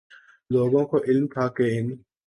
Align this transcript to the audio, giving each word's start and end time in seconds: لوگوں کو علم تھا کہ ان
لوگوں 0.49 0.83
کو 0.85 0.97
علم 1.03 1.25
تھا 1.27 1.47
کہ 1.47 1.63
ان 1.77 1.87